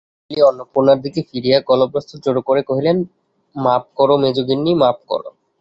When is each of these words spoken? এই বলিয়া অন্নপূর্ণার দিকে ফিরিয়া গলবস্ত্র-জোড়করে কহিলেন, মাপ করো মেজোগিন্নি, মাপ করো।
এই 0.03 0.35
বলিয়া 0.35 0.47
অন্নপূর্ণার 0.49 0.99
দিকে 1.01 1.19
ফিরিয়া 1.29 1.57
গলবস্ত্র-জোড়করে 1.69 2.61
কহিলেন, 2.69 2.97
মাপ 3.55 3.83
করো 3.95 4.15
মেজোগিন্নি, 4.17 4.71
মাপ 4.75 4.97
করো। 5.07 5.29